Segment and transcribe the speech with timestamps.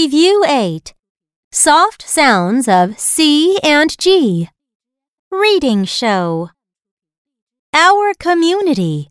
[0.00, 0.94] Review 8
[1.50, 4.48] Soft Sounds of C and G.
[5.28, 6.50] Reading Show.
[7.74, 9.10] Our Community.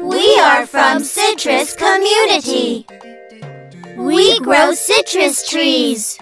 [0.00, 2.86] We are from Citrus Community.
[3.98, 6.18] We grow citrus trees.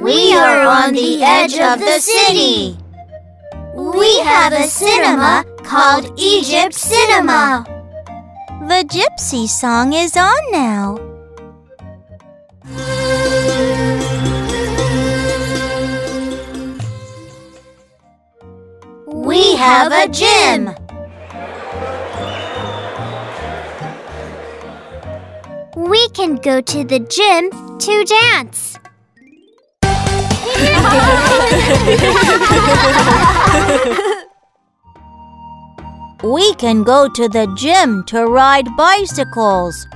[0.00, 2.76] We are on the edge of the city.
[3.76, 7.81] We have a cinema called Egypt Cinema.
[8.68, 10.94] The gypsy song is on now.
[19.06, 20.76] We have a gym.
[25.76, 28.78] We can go to the gym to dance.
[36.22, 39.88] We can go to the gym to ride bicycles.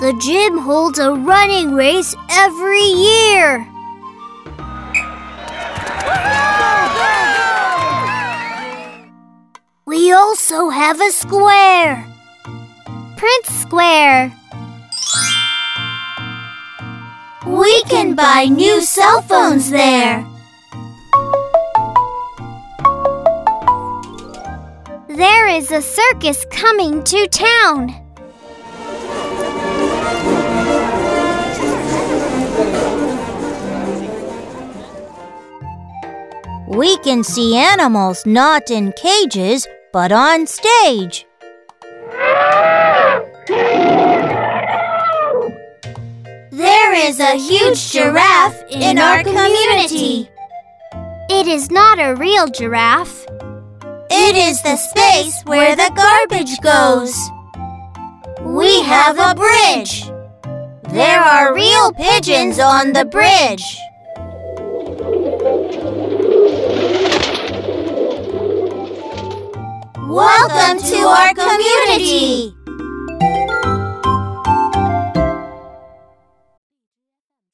[0.00, 3.68] The gym holds a running race every year.
[9.84, 12.06] We also have a square.
[13.18, 14.32] Prince Square.
[17.46, 20.26] We can buy new cell phones there.
[25.56, 27.88] Is a circus coming to town.
[36.68, 41.26] We can see animals not in cages, but on stage.
[46.50, 50.28] There is a huge giraffe in our community.
[51.30, 53.26] It is not a real giraffe.
[54.46, 57.12] Is the space where the garbage goes.
[58.44, 60.04] We have a bridge.
[60.94, 63.64] There are real pigeons on the bridge.
[70.06, 72.55] Welcome to our community.